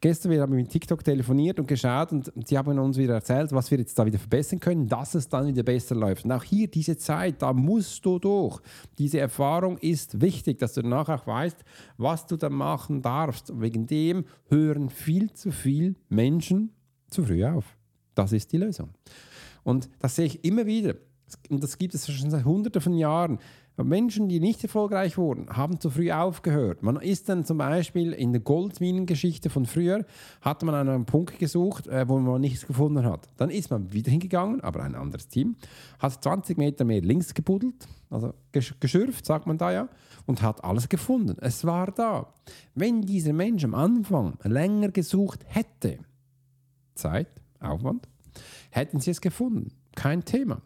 gestern 0.00 0.32
wir 0.32 0.40
haben 0.40 0.56
mit 0.56 0.70
TikTok 0.70 1.04
telefoniert 1.04 1.60
und 1.60 1.68
geschaut 1.68 2.12
und 2.12 2.32
sie 2.46 2.56
haben 2.56 2.78
uns 2.78 2.96
wieder 2.96 3.14
erzählt, 3.14 3.52
was 3.52 3.70
wir 3.70 3.78
jetzt 3.78 3.98
da 3.98 4.06
wieder 4.06 4.18
verbessern 4.18 4.58
können, 4.58 4.88
dass 4.88 5.14
es 5.14 5.28
dann 5.28 5.46
wieder 5.46 5.62
besser 5.62 5.94
läuft. 5.94 6.24
Und 6.24 6.32
auch 6.32 6.42
hier 6.42 6.68
diese 6.68 6.96
Zeit, 6.96 7.42
da 7.42 7.52
musst 7.52 8.04
du 8.06 8.18
durch. 8.18 8.58
Diese 8.98 9.20
Erfahrung 9.20 9.76
ist 9.78 10.22
wichtig, 10.22 10.58
dass 10.58 10.72
du 10.72 10.82
danach 10.82 11.10
auch 11.10 11.26
weißt, 11.26 11.58
was 11.98 12.26
du 12.26 12.36
da 12.36 12.48
machen 12.48 13.02
darfst. 13.02 13.50
Und 13.50 13.66
wegen 13.76 13.86
dem 13.86 14.24
hören 14.48 14.88
viel 14.88 15.32
zu 15.32 15.52
viele 15.52 15.94
Menschen 16.08 16.70
zu 17.08 17.24
früh 17.24 17.44
auf. 17.44 17.76
Das 18.14 18.32
ist 18.32 18.52
die 18.52 18.56
Lösung. 18.56 18.90
Und 19.64 19.88
das 19.98 20.16
sehe 20.16 20.26
ich 20.26 20.44
immer 20.44 20.64
wieder. 20.66 20.94
Und 21.50 21.62
das 21.62 21.76
gibt 21.76 21.94
es 21.94 22.10
schon 22.10 22.30
seit 22.30 22.44
Hunderten 22.44 22.80
von 22.80 22.94
Jahren. 22.94 23.38
Menschen, 23.84 24.28
die 24.28 24.40
nicht 24.40 24.62
erfolgreich 24.62 25.18
wurden, 25.18 25.48
haben 25.50 25.80
zu 25.80 25.90
früh 25.90 26.10
aufgehört. 26.10 26.82
Man 26.82 26.96
ist 26.96 27.28
dann 27.28 27.44
zum 27.44 27.58
Beispiel 27.58 28.12
in 28.12 28.32
der 28.32 28.40
Goldminengeschichte 28.40 29.50
von 29.50 29.66
früher, 29.66 30.06
hat 30.40 30.62
man 30.62 30.74
einen 30.74 31.04
Punkt 31.04 31.38
gesucht, 31.38 31.86
äh, 31.86 32.08
wo 32.08 32.18
man 32.18 32.40
nichts 32.40 32.66
gefunden 32.66 33.04
hat. 33.04 33.28
Dann 33.36 33.50
ist 33.50 33.70
man 33.70 33.92
wieder 33.92 34.10
hingegangen, 34.10 34.62
aber 34.62 34.82
ein 34.82 34.94
anderes 34.94 35.28
Team, 35.28 35.56
hat 35.98 36.22
20 36.22 36.56
Meter 36.56 36.84
mehr 36.84 37.02
links 37.02 37.34
gebuddelt, 37.34 37.86
also 38.08 38.32
geschürft, 38.52 39.26
sagt 39.26 39.46
man 39.46 39.58
da 39.58 39.72
ja, 39.72 39.88
und 40.24 40.40
hat 40.40 40.64
alles 40.64 40.88
gefunden. 40.88 41.36
Es 41.40 41.64
war 41.64 41.92
da. 41.92 42.32
Wenn 42.74 43.02
dieser 43.02 43.34
Mensch 43.34 43.64
am 43.64 43.74
Anfang 43.74 44.38
länger 44.42 44.90
gesucht 44.90 45.44
hätte, 45.46 45.98
Zeit, 46.94 47.28
Aufwand, 47.60 48.08
hätten 48.70 49.00
sie 49.00 49.10
es 49.10 49.20
gefunden. 49.20 49.72
Kein 49.94 50.24
Thema. 50.24 50.62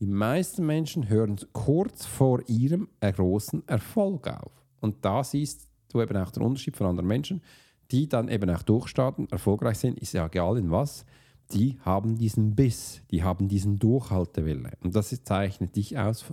Die 0.00 0.06
meisten 0.06 0.64
Menschen 0.64 1.10
hören 1.10 1.36
kurz 1.52 2.06
vor 2.06 2.40
ihrem 2.48 2.88
großen 3.02 3.68
Erfolg 3.68 4.28
auf. 4.28 4.50
Und 4.80 5.04
da 5.04 5.22
siehst 5.22 5.68
du 5.90 6.00
eben 6.00 6.16
auch 6.16 6.30
den 6.30 6.42
Unterschied 6.42 6.74
von 6.78 6.86
anderen 6.86 7.06
Menschen, 7.06 7.42
die 7.90 8.08
dann 8.08 8.28
eben 8.28 8.48
auch 8.48 8.62
durchstarten, 8.62 9.28
erfolgreich 9.30 9.76
sind, 9.76 9.98
ist 9.98 10.14
ja 10.14 10.24
egal 10.24 10.56
in 10.56 10.70
was, 10.70 11.04
die 11.52 11.78
haben 11.80 12.16
diesen 12.16 12.54
Biss, 12.54 13.02
die 13.10 13.22
haben 13.22 13.48
diesen 13.48 13.78
Durchhaltewille. 13.78 14.72
Und 14.82 14.96
das 14.96 15.10
zeichnet 15.22 15.76
dich 15.76 15.98
aus, 15.98 16.24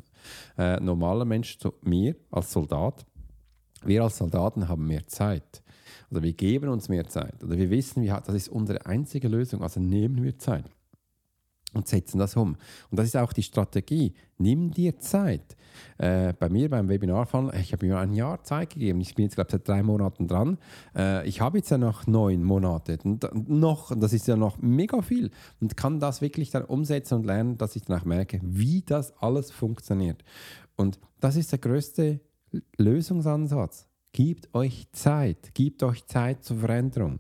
äh, 0.58 0.80
normaler 0.80 1.26
Mensch 1.26 1.58
zu 1.58 1.74
mir 1.82 2.16
als 2.32 2.54
Soldat. 2.54 3.06
Wir 3.84 4.04
als 4.04 4.18
Soldaten 4.18 4.70
haben 4.70 4.88
mehr 4.88 5.08
Zeit. 5.08 5.62
Also 6.10 6.24
wir 6.24 6.34
geben 6.34 6.70
uns 6.70 6.88
mehr 6.88 7.08
Zeit. 7.10 7.44
Oder 7.44 7.58
wir 7.58 7.70
wissen, 7.70 8.06
das 8.06 8.34
ist 8.34 8.48
unsere 8.48 8.86
einzige 8.86 9.28
Lösung. 9.28 9.62
Also 9.62 9.82
nehmen 9.82 10.24
wir 10.24 10.38
Zeit 10.38 10.66
und 11.74 11.88
setzen 11.88 12.18
das 12.20 12.36
um. 12.36 12.56
Und 12.90 13.00
das 13.00 13.08
ist 13.08 13.18
auch 13.18 13.34
die 13.34 13.44
Strategie. 13.44 14.14
Nimm 14.38 14.72
dir 14.72 15.00
Zeit. 15.00 15.56
Äh, 15.98 16.34
bei 16.34 16.50
mir 16.50 16.70
beim 16.70 16.90
Webinarfall, 16.90 17.54
ich 17.60 17.72
habe 17.74 17.86
mir 17.86 17.98
ein 18.00 18.14
Jahr 18.14 18.44
Zeit 18.44 18.72
gegeben. 18.72 19.02
Ich 19.02 19.16
bin 19.16 19.26
jetzt, 19.26 19.36
glaube 19.36 19.48
ich, 19.50 19.52
seit 19.52 19.68
drei 19.68 19.84
Monaten 19.84 20.28
dran. 20.28 20.58
Äh, 20.96 21.28
ich 21.28 21.42
habe 21.42 21.58
jetzt 21.58 21.70
ja 21.70 21.78
noch 21.78 22.08
neun 22.08 22.44
Monate. 22.44 22.98
Und 23.04 23.28
noch, 23.50 23.96
das 23.96 24.14
ist 24.14 24.28
ja 24.28 24.36
noch 24.36 24.58
mega 24.60 25.02
viel. 25.02 25.32
Und 25.60 25.78
kann 25.78 26.00
das 26.00 26.22
wirklich 26.22 26.52
dann 26.52 26.66
umsetzen 26.66 27.16
und 27.16 27.26
lernen, 27.26 27.58
dass 27.58 27.76
ich 27.76 27.84
dann 27.84 28.00
auch 28.00 28.06
merke, 28.06 28.40
wie 28.44 28.82
das 28.82 29.16
alles 29.22 29.52
funktioniert. 29.52 30.24
Und 30.76 31.00
das 31.20 31.36
ist 31.36 31.52
der 31.52 31.60
größte 31.60 32.20
Lösungsansatz. 32.78 33.88
Gebt 34.14 34.54
euch 34.56 34.88
Zeit. 34.94 35.54
Gebt 35.54 35.84
euch 35.84 36.06
Zeit 36.06 36.44
zur 36.44 36.58
Veränderung. 36.58 37.20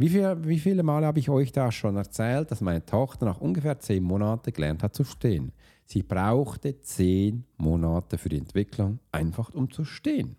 Wie, 0.00 0.08
viel, 0.08 0.36
wie 0.44 0.60
viele 0.60 0.84
Male 0.84 1.06
habe 1.06 1.18
ich 1.18 1.28
euch 1.28 1.50
da 1.50 1.72
schon 1.72 1.96
erzählt, 1.96 2.52
dass 2.52 2.60
meine 2.60 2.86
Tochter 2.86 3.26
nach 3.26 3.40
ungefähr 3.40 3.80
zehn 3.80 4.04
Monaten 4.04 4.52
gelernt 4.52 4.84
hat 4.84 4.94
zu 4.94 5.02
stehen? 5.02 5.50
Sie 5.86 6.04
brauchte 6.04 6.80
zehn 6.80 7.44
Monate 7.56 8.16
für 8.16 8.28
die 8.28 8.38
Entwicklung, 8.38 9.00
einfach 9.10 9.52
um 9.52 9.72
zu 9.72 9.84
stehen. 9.84 10.36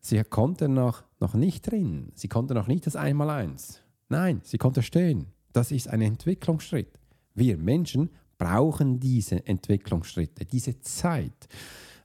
Sie 0.00 0.22
konnte 0.22 0.68
noch, 0.68 1.04
noch 1.18 1.32
nicht 1.32 1.70
drin, 1.70 2.12
sie 2.14 2.28
konnte 2.28 2.52
noch 2.52 2.66
nicht 2.66 2.86
das 2.86 2.94
Einmaleins. 2.94 3.80
Nein, 4.10 4.42
sie 4.44 4.58
konnte 4.58 4.82
stehen. 4.82 5.28
Das 5.54 5.72
ist 5.72 5.88
ein 5.88 6.02
Entwicklungsschritt. 6.02 7.00
Wir 7.34 7.56
Menschen 7.56 8.10
brauchen 8.36 9.00
diese 9.00 9.46
Entwicklungsschritte, 9.46 10.44
diese 10.44 10.78
Zeit. 10.80 11.48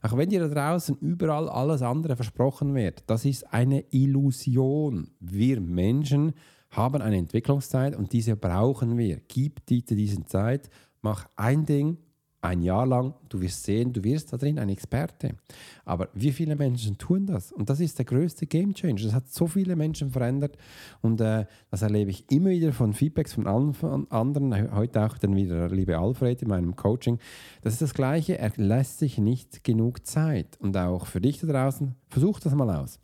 Auch 0.02 0.16
wenn 0.16 0.28
dir 0.28 0.40
da 0.40 0.48
draußen 0.48 0.96
überall 0.98 1.48
alles 1.48 1.80
andere 1.80 2.16
versprochen 2.16 2.74
wird, 2.74 3.04
das 3.06 3.24
ist 3.24 3.52
eine 3.52 3.84
Illusion. 3.90 5.12
Wir 5.20 5.60
Menschen 5.60 6.32
haben 6.70 7.00
eine 7.00 7.18
Entwicklungszeit 7.18 7.94
und 7.94 8.12
diese 8.12 8.34
brauchen 8.34 8.98
wir. 8.98 9.20
Gib 9.28 9.64
dir 9.66 9.82
diese 9.82 10.24
Zeit, 10.24 10.68
mach 11.02 11.28
ein 11.36 11.66
Ding 11.66 11.98
ein 12.42 12.60
Jahr 12.60 12.86
lang, 12.86 13.14
du 13.28 13.40
wirst 13.40 13.62
sehen, 13.62 13.92
du 13.92 14.02
wirst 14.02 14.32
da 14.32 14.36
drin 14.36 14.58
ein 14.58 14.68
Experte. 14.68 15.36
Aber 15.84 16.08
wie 16.12 16.32
viele 16.32 16.56
Menschen 16.56 16.98
tun 16.98 17.24
das? 17.24 17.52
Und 17.52 17.70
das 17.70 17.78
ist 17.78 17.98
der 17.98 18.04
größte 18.04 18.46
Game 18.46 18.74
Changer. 18.74 19.04
Das 19.04 19.14
hat 19.14 19.32
so 19.32 19.46
viele 19.46 19.76
Menschen 19.76 20.10
verändert 20.10 20.58
und 21.00 21.20
äh, 21.20 21.46
das 21.70 21.82
erlebe 21.82 22.10
ich 22.10 22.30
immer 22.30 22.50
wieder 22.50 22.72
von 22.72 22.92
Feedbacks 22.92 23.32
von 23.32 23.46
anderen. 23.46 24.74
Heute 24.74 25.06
auch 25.06 25.16
dann 25.18 25.36
wieder 25.36 25.68
liebe 25.68 25.96
Alfred 25.96 26.42
in 26.42 26.48
meinem 26.48 26.74
Coaching. 26.74 27.18
Das 27.62 27.74
ist 27.74 27.82
das 27.82 27.94
Gleiche. 27.94 28.38
Er 28.38 28.52
lässt 28.56 28.98
sich 28.98 29.18
nicht 29.18 29.62
genug 29.62 30.04
Zeit. 30.04 30.58
Und 30.58 30.76
auch 30.76 31.06
für 31.06 31.20
dich 31.20 31.38
da 31.40 31.46
draußen, 31.46 31.94
versuch 32.08 32.40
das 32.40 32.54
mal 32.56 32.74
aus. 32.74 32.98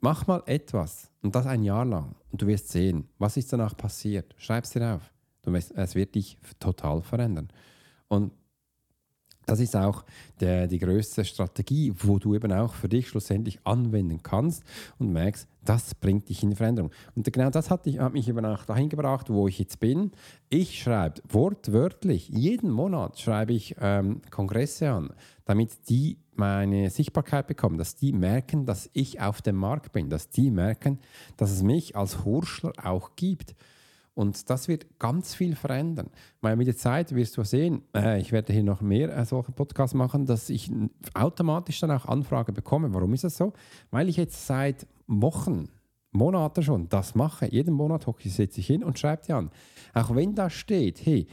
Mach 0.00 0.26
mal 0.26 0.42
etwas 0.44 1.10
und 1.22 1.34
das 1.34 1.46
ein 1.46 1.62
Jahr 1.62 1.86
lang 1.86 2.14
und 2.30 2.42
du 2.42 2.46
wirst 2.46 2.68
sehen, 2.68 3.08
was 3.18 3.38
ist 3.38 3.52
danach 3.52 3.74
passiert. 3.74 4.34
Schreib 4.36 4.64
es 4.64 4.70
dir 4.70 4.96
auf. 4.96 5.10
Du 5.42 5.54
es 5.54 5.94
wird 5.94 6.14
dich 6.14 6.36
total 6.58 7.00
verändern. 7.02 7.48
Und 8.08 8.32
das 9.46 9.60
ist 9.60 9.76
auch 9.76 10.04
der, 10.40 10.66
die 10.66 10.78
größte 10.78 11.24
Strategie, 11.24 11.92
wo 11.96 12.18
du 12.18 12.34
eben 12.34 12.52
auch 12.52 12.74
für 12.74 12.88
dich 12.88 13.08
schlussendlich 13.08 13.60
anwenden 13.64 14.22
kannst 14.22 14.64
und 14.98 15.12
merkst, 15.12 15.48
das 15.64 15.94
bringt 15.94 16.28
dich 16.28 16.42
in 16.42 16.54
Veränderung. 16.54 16.90
Und 17.14 17.32
genau 17.32 17.50
das 17.50 17.70
hat, 17.70 17.86
hat 17.86 18.12
mich 18.12 18.28
eben 18.28 18.44
auch 18.44 18.64
dahin 18.64 18.88
gebracht, 18.88 19.30
wo 19.30 19.48
ich 19.48 19.58
jetzt 19.58 19.80
bin. 19.80 20.12
Ich 20.48 20.82
schreibe 20.82 21.22
wortwörtlich, 21.28 22.28
jeden 22.28 22.70
Monat 22.70 23.18
schreibe 23.18 23.52
ich 23.52 23.76
ähm, 23.80 24.20
Kongresse 24.30 24.90
an, 24.90 25.10
damit 25.44 25.88
die 25.88 26.18
meine 26.34 26.90
Sichtbarkeit 26.90 27.46
bekommen, 27.46 27.78
dass 27.78 27.94
die 27.94 28.12
merken, 28.12 28.66
dass 28.66 28.90
ich 28.92 29.20
auf 29.20 29.42
dem 29.42 29.56
Markt 29.56 29.92
bin, 29.92 30.10
dass 30.10 30.28
die 30.28 30.50
merken, 30.50 30.98
dass 31.36 31.50
es 31.50 31.62
mich 31.62 31.96
als 31.96 32.24
Hurschler 32.24 32.72
auch 32.82 33.16
gibt. 33.16 33.54
Und 34.16 34.48
das 34.48 34.66
wird 34.66 34.98
ganz 34.98 35.34
viel 35.34 35.54
verändern. 35.54 36.08
Weil 36.40 36.56
mit 36.56 36.66
der 36.66 36.76
Zeit 36.76 37.14
wirst 37.14 37.36
du 37.36 37.44
sehen, 37.44 37.82
äh, 37.94 38.18
ich 38.18 38.32
werde 38.32 38.50
hier 38.50 38.62
noch 38.62 38.80
mehr 38.80 39.14
äh, 39.14 39.26
solche 39.26 39.52
Podcasts 39.52 39.94
machen, 39.94 40.24
dass 40.24 40.48
ich 40.48 40.70
automatisch 41.12 41.80
dann 41.80 41.90
auch 41.90 42.06
Anfragen 42.06 42.54
bekomme. 42.54 42.94
Warum 42.94 43.12
ist 43.12 43.24
das 43.24 43.36
so? 43.36 43.52
Weil 43.90 44.08
ich 44.08 44.16
jetzt 44.16 44.46
seit 44.46 44.86
Wochen, 45.06 45.68
Monaten 46.12 46.62
schon 46.62 46.88
das 46.88 47.14
mache. 47.14 47.52
Jeden 47.52 47.74
Monat 47.74 48.06
setze 48.24 48.60
ich 48.60 48.66
hin 48.66 48.82
und 48.82 48.98
schreibe 48.98 49.22
die 49.26 49.34
an. 49.34 49.50
Auch 49.92 50.14
wenn 50.14 50.34
da 50.34 50.48
steht, 50.48 51.04
hey, 51.04 51.26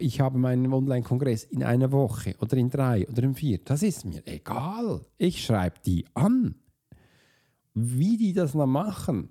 ich 0.00 0.20
habe 0.20 0.38
meinen 0.38 0.72
Online-Kongress 0.72 1.44
in 1.44 1.62
einer 1.62 1.92
Woche 1.92 2.34
oder 2.40 2.56
in 2.56 2.68
drei 2.68 3.06
oder 3.06 3.22
in 3.22 3.36
vier, 3.36 3.58
das 3.64 3.84
ist 3.84 4.04
mir 4.04 4.26
egal. 4.26 5.02
Ich 5.18 5.44
schreibe 5.44 5.76
die 5.86 6.04
an. 6.14 6.56
Wie 7.74 8.16
die 8.16 8.32
das 8.32 8.54
noch 8.54 8.66
machen, 8.66 9.28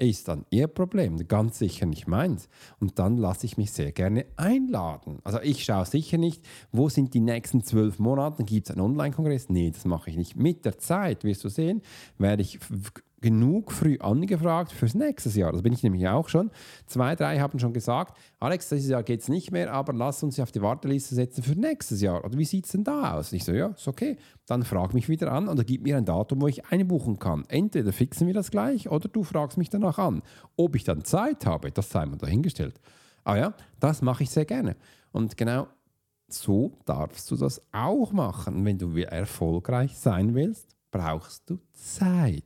ist 0.00 0.28
dann 0.28 0.46
ihr 0.50 0.66
Problem, 0.66 1.28
ganz 1.28 1.58
sicher 1.58 1.86
nicht 1.86 2.06
meins. 2.06 2.48
Und 2.78 2.98
dann 2.98 3.16
lasse 3.16 3.46
ich 3.46 3.56
mich 3.56 3.70
sehr 3.72 3.92
gerne 3.92 4.26
einladen. 4.36 5.18
Also 5.24 5.40
ich 5.40 5.64
schaue 5.64 5.84
sicher 5.84 6.18
nicht, 6.18 6.42
wo 6.72 6.88
sind 6.88 7.14
die 7.14 7.20
nächsten 7.20 7.62
zwölf 7.62 7.98
Monate, 7.98 8.44
gibt 8.44 8.68
es 8.68 8.76
einen 8.76 8.84
Online-Kongress? 8.84 9.50
Nee, 9.50 9.70
das 9.70 9.84
mache 9.84 10.10
ich 10.10 10.16
nicht. 10.16 10.36
Mit 10.36 10.64
der 10.64 10.78
Zeit, 10.78 11.24
wirst 11.24 11.44
du 11.44 11.48
sehen, 11.48 11.82
werde 12.18 12.42
ich 12.42 12.58
genug 13.20 13.72
früh 13.72 13.98
angefragt 13.98 14.72
fürs 14.72 14.94
nächste 14.94 15.28
Jahr. 15.30 15.52
Das 15.52 15.62
bin 15.62 15.72
ich 15.72 15.82
nämlich 15.82 16.08
auch 16.08 16.28
schon. 16.28 16.50
Zwei, 16.86 17.14
drei 17.14 17.38
haben 17.38 17.58
schon 17.58 17.72
gesagt, 17.72 18.16
Alex, 18.38 18.68
dieses 18.68 18.90
Jahr 18.90 19.02
geht 19.02 19.20
es 19.20 19.28
nicht 19.28 19.50
mehr, 19.50 19.72
aber 19.72 19.92
lass 19.92 20.22
uns 20.22 20.40
auf 20.40 20.52
die 20.52 20.62
Warteliste 20.62 21.14
setzen 21.14 21.42
für 21.42 21.58
nächstes 21.58 22.00
Jahr. 22.00 22.24
Oder 22.24 22.38
wie 22.38 22.44
sieht 22.44 22.66
es 22.66 22.72
denn 22.72 22.84
da 22.84 23.14
aus? 23.14 23.32
ich 23.32 23.44
so, 23.44 23.52
ja, 23.52 23.68
ist 23.68 23.88
okay. 23.88 24.16
Dann 24.46 24.62
frag 24.62 24.94
mich 24.94 25.08
wieder 25.08 25.32
an 25.32 25.48
oder 25.48 25.64
gib 25.64 25.82
mir 25.82 25.96
ein 25.96 26.04
Datum, 26.04 26.40
wo 26.40 26.46
ich 26.46 26.66
einbuchen 26.66 27.18
kann. 27.18 27.44
Entweder 27.48 27.92
fixen 27.92 28.26
wir 28.26 28.34
das 28.34 28.50
gleich 28.50 28.90
oder 28.90 29.08
du 29.08 29.22
fragst 29.22 29.58
mich 29.58 29.68
danach 29.68 29.98
an. 29.98 30.22
Ob 30.56 30.74
ich 30.76 30.84
dann 30.84 31.04
Zeit 31.04 31.46
habe, 31.46 31.70
das 31.70 31.90
sei 31.90 32.06
mal 32.06 32.16
dahingestellt. 32.16 32.80
Aber 33.24 33.38
ja, 33.38 33.54
das 33.78 34.02
mache 34.02 34.22
ich 34.22 34.30
sehr 34.30 34.46
gerne. 34.46 34.76
Und 35.12 35.36
genau 35.36 35.66
so 36.28 36.78
darfst 36.84 37.30
du 37.30 37.36
das 37.36 37.60
auch 37.72 38.12
machen. 38.12 38.64
Wenn 38.64 38.78
du 38.78 38.96
erfolgreich 38.96 39.96
sein 39.96 40.34
willst, 40.34 40.76
brauchst 40.90 41.50
du 41.50 41.58
Zeit 41.72 42.44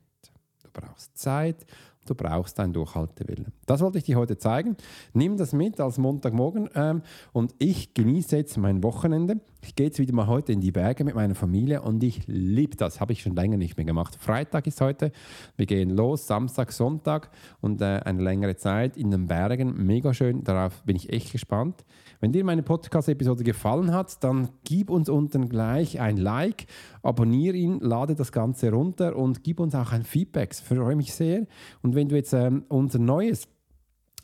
brauchst 0.75 1.17
Zeit, 1.17 1.65
du 2.05 2.13
brauchst 2.13 2.59
deinen 2.59 2.73
Durchhaltewillen. 2.73 3.51
Das 3.65 3.81
wollte 3.81 3.97
ich 3.97 4.03
dir 4.03 4.17
heute 4.17 4.37
zeigen. 4.37 4.77
Nimm 5.13 5.37
das 5.37 5.53
mit 5.53 5.79
als 5.79 5.97
Montagmorgen 5.97 6.69
ähm, 6.75 7.01
und 7.33 7.55
ich 7.57 7.93
genieße 7.93 8.37
jetzt 8.37 8.57
mein 8.57 8.83
Wochenende. 8.83 9.39
Ich 9.65 9.75
gehe 9.75 9.87
jetzt 9.87 9.97
wieder 9.97 10.13
mal 10.13 10.27
heute 10.27 10.51
in 10.51 10.61
die 10.61 10.71
Berge 10.71 11.03
mit 11.03 11.15
meiner 11.15 11.33
Familie 11.33 11.81
und 11.81 12.03
ich 12.03 12.21
liebe 12.27 12.77
das. 12.77 13.01
Habe 13.01 13.13
ich 13.13 13.23
schon 13.23 13.35
länger 13.35 13.57
nicht 13.57 13.77
mehr 13.77 13.85
gemacht. 13.85 14.15
Freitag 14.19 14.67
ist 14.67 14.79
heute. 14.79 15.11
Wir 15.57 15.65
gehen 15.65 15.89
los, 15.89 16.27
Samstag, 16.27 16.71
Sonntag 16.71 17.31
und 17.61 17.81
äh, 17.81 18.01
eine 18.05 18.21
längere 18.21 18.55
Zeit 18.57 18.95
in 18.95 19.09
den 19.09 19.25
Bergen. 19.25 19.73
Mega 19.85 20.13
schön. 20.13 20.43
Darauf 20.43 20.83
bin 20.83 20.95
ich 20.95 21.11
echt 21.11 21.31
gespannt. 21.31 21.83
Wenn 22.19 22.31
dir 22.31 22.43
meine 22.43 22.61
Podcast-Episode 22.61 23.43
gefallen 23.43 23.91
hat, 23.91 24.23
dann 24.23 24.49
gib 24.63 24.91
uns 24.91 25.09
unten 25.09 25.49
gleich 25.49 25.99
ein 25.99 26.17
Like, 26.17 26.67
abonniere 27.01 27.57
ihn, 27.57 27.79
lade 27.79 28.13
das 28.13 28.31
Ganze 28.31 28.71
runter 28.71 29.15
und 29.15 29.43
gib 29.43 29.59
uns 29.59 29.73
auch 29.73 29.91
ein 29.91 30.03
Feedback. 30.03 30.51
Ich 30.53 30.59
freue 30.59 30.95
mich 30.95 31.13
sehr. 31.13 31.47
Und 31.81 31.95
wenn 31.95 32.07
du 32.07 32.15
jetzt 32.15 32.33
ähm, 32.33 32.65
unser 32.69 32.99
neues 32.99 33.47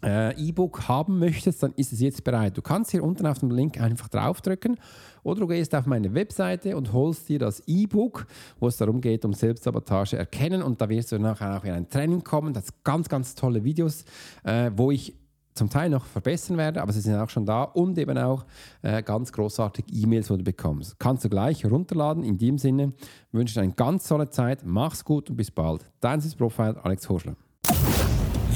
äh, 0.03 0.35
E-Book 0.35 0.87
haben 0.87 1.19
möchtest, 1.19 1.63
dann 1.63 1.73
ist 1.75 1.93
es 1.93 1.99
jetzt 1.99 2.23
bereit. 2.23 2.57
Du 2.57 2.61
kannst 2.61 2.91
hier 2.91 3.03
unten 3.03 3.25
auf 3.25 3.39
dem 3.39 3.51
Link 3.51 3.79
einfach 3.79 4.07
draufdrücken 4.07 4.77
oder 5.23 5.41
du 5.41 5.47
gehst 5.47 5.75
auf 5.75 5.85
meine 5.85 6.13
Webseite 6.13 6.75
und 6.75 6.93
holst 6.93 7.29
dir 7.29 7.39
das 7.39 7.61
E-Book, 7.67 8.25
wo 8.59 8.67
es 8.67 8.77
darum 8.77 9.01
geht, 9.01 9.25
um 9.25 9.33
Selbstsabotage 9.33 10.17
erkennen 10.17 10.61
und 10.61 10.81
da 10.81 10.89
wirst 10.89 11.11
du 11.11 11.19
nachher 11.19 11.57
auch 11.57 11.63
in 11.63 11.71
ein 11.71 11.89
Training 11.89 12.23
kommen. 12.23 12.53
Das 12.53 12.67
sind 12.67 12.83
ganz, 12.83 13.09
ganz 13.09 13.35
tolle 13.35 13.63
Videos, 13.63 14.05
äh, 14.43 14.71
wo 14.75 14.91
ich 14.91 15.15
zum 15.53 15.69
Teil 15.69 15.89
noch 15.89 16.05
verbessern 16.05 16.57
werde, 16.57 16.81
aber 16.81 16.93
sie 16.93 17.01
sind 17.01 17.15
auch 17.15 17.29
schon 17.29 17.45
da 17.45 17.63
und 17.63 17.97
eben 17.97 18.17
auch 18.17 18.45
äh, 18.81 19.03
ganz 19.03 19.31
großartige 19.31 19.91
E-Mails, 19.91 20.27
die 20.27 20.37
du 20.37 20.43
bekommst. 20.43 20.97
Kannst 20.97 21.25
du 21.25 21.29
gleich 21.29 21.65
runterladen. 21.65 22.23
In 22.23 22.37
dem 22.37 22.57
Sinne 22.57 22.93
wünsche 23.31 23.51
ich 23.51 23.55
dir 23.55 23.61
eine 23.61 23.73
ganz 23.73 24.07
tolle 24.07 24.29
Zeit. 24.29 24.61
Mach's 24.65 25.03
gut 25.03 25.29
und 25.29 25.35
bis 25.35 25.51
bald. 25.51 25.85
Dein 25.99 26.21
Profile 26.37 26.83
Alex 26.83 27.09
Horschler. 27.09 27.35